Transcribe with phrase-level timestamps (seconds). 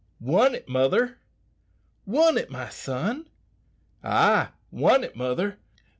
[0.19, 1.19] "Won it, mother!"
[2.07, 3.29] "Won it, my son?"
[4.03, 5.59] "Ay, won it, mother.